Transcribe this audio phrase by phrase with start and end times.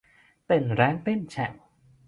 [0.45, 1.51] เต้นแร้งเต้นแฉ่ง